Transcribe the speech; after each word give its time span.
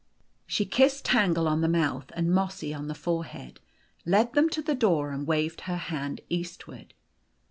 She 0.47 0.65
kissed 0.65 1.05
Tangle 1.05 1.47
on 1.47 1.61
the 1.61 1.67
mouth 1.67 2.11
and 2.15 2.33
Mossy 2.33 2.73
on 2.73 2.87
tin 2.87 2.95
forehead, 2.95 3.59
led 4.03 4.33
them 4.33 4.49
to 4.49 4.63
the 4.63 4.73
door, 4.73 5.11
and 5.11 5.27
\vaved 5.27 5.61
her 5.65 5.77
hand 5.77 6.21
eastward. 6.27 6.95